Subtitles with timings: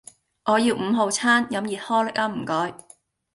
[0.45, 2.73] 我要五號餐,飲熱可力呀唔該